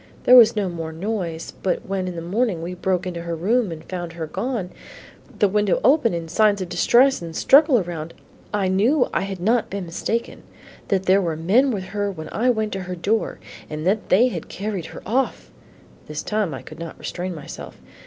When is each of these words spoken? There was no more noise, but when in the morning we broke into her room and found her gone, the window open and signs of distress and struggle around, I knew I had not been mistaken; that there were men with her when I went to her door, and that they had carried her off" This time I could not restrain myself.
There 0.23 0.35
was 0.35 0.55
no 0.55 0.67
more 0.67 0.91
noise, 0.91 1.53
but 1.61 1.85
when 1.85 2.07
in 2.07 2.15
the 2.15 2.23
morning 2.23 2.63
we 2.63 2.73
broke 2.73 3.05
into 3.05 3.21
her 3.21 3.35
room 3.35 3.71
and 3.71 3.83
found 3.85 4.13
her 4.13 4.25
gone, 4.25 4.71
the 5.37 5.47
window 5.47 5.79
open 5.83 6.11
and 6.15 6.27
signs 6.27 6.59
of 6.59 6.69
distress 6.69 7.21
and 7.21 7.35
struggle 7.35 7.77
around, 7.77 8.15
I 8.51 8.67
knew 8.67 9.07
I 9.13 9.21
had 9.21 9.39
not 9.39 9.69
been 9.69 9.85
mistaken; 9.85 10.41
that 10.87 11.03
there 11.05 11.21
were 11.21 11.35
men 11.35 11.69
with 11.69 11.83
her 11.83 12.09
when 12.11 12.29
I 12.31 12.49
went 12.49 12.73
to 12.73 12.81
her 12.89 12.95
door, 12.95 13.37
and 13.69 13.85
that 13.85 14.09
they 14.09 14.29
had 14.29 14.49
carried 14.49 14.87
her 14.87 15.03
off" 15.05 15.51
This 16.07 16.23
time 16.23 16.51
I 16.51 16.63
could 16.63 16.79
not 16.79 16.97
restrain 16.97 17.35
myself. 17.35 17.77